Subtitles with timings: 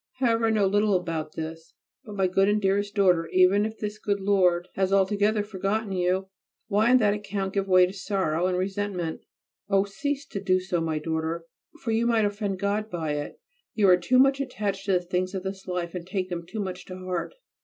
[0.13, 1.75] However, I know little about this.
[2.05, 6.27] But my good and dearest daughter, even if this good lord has altogether forgotten you,
[6.67, 9.21] why on that account give way to sorrow and resentment?
[9.69, 9.83] Oh!
[9.83, 11.45] cease to do so, my daughter,
[11.83, 13.39] for you might offend God by it.
[13.75, 16.61] You are too much attached to the things of this life and take them too
[16.61, 17.35] much to heart.